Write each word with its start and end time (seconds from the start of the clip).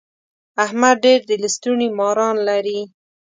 احمد 0.65 0.95
ډېر 1.05 1.19
د 1.29 1.31
لستوڼي 1.43 1.87
ماران 1.99 2.35
لري. 2.49 2.79